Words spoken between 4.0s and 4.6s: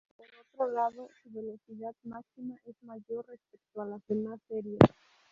demás